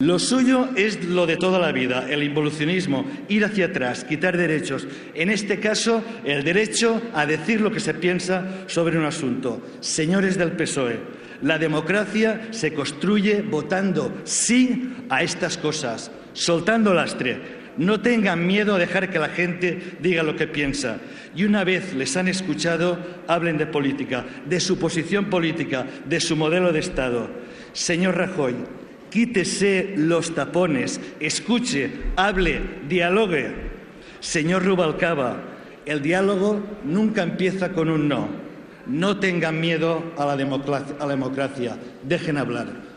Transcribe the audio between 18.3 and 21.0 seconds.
miedo a dejar que la gente diga lo que piensa.